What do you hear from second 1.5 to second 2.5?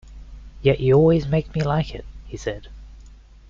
me like it,” he